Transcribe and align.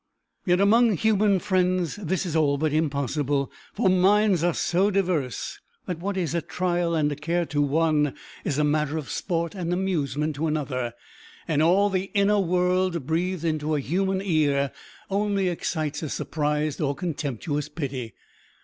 Yet 0.47 0.59
among 0.59 0.97
human 0.97 1.37
friends 1.37 1.95
this 1.97 2.25
is 2.25 2.35
all 2.35 2.57
but 2.57 2.73
impossible, 2.73 3.51
for 3.71 3.87
minds 3.87 4.43
are 4.43 4.55
so 4.55 4.89
diverse 4.89 5.59
that 5.85 5.99
what 5.99 6.17
is 6.17 6.33
a 6.33 6.41
trial 6.41 6.95
and 6.95 7.11
a 7.11 7.15
care 7.15 7.45
to 7.45 7.61
one 7.61 8.15
is 8.43 8.57
a 8.57 8.63
matter 8.63 8.97
of 8.97 9.11
sport 9.11 9.53
and 9.53 9.71
amusement 9.71 10.37
to 10.37 10.47
another; 10.47 10.93
and 11.47 11.61
all 11.61 11.91
the 11.91 12.09
inner 12.15 12.39
world 12.39 13.05
breathed 13.05 13.45
into 13.45 13.75
a 13.75 13.79
human 13.79 14.23
ear 14.23 14.71
only 15.11 15.49
excites 15.49 16.01
a 16.01 16.09
surprised 16.09 16.81
or 16.81 16.95
contemptuous 16.95 17.69
pity. 17.69 18.15